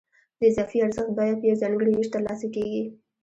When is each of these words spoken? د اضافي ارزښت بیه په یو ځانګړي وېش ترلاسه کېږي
د 0.37 0.41
اضافي 0.49 0.77
ارزښت 0.85 1.11
بیه 1.17 1.35
په 1.39 1.45
یو 1.49 1.59
ځانګړي 1.61 1.91
وېش 1.93 2.09
ترلاسه 2.15 2.47
کېږي 2.55 2.83